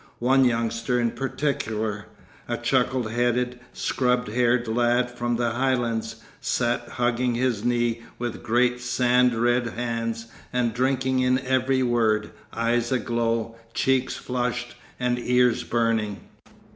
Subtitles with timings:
[0.17, 2.07] One youngster in particular,
[2.47, 8.79] a chuckle headed, scrub haired lad from the Highlands, sat hugging his knee with great
[8.81, 16.19] sand red hands and drinking in every word, eyes aglow, cheeks flushed, and ears burning.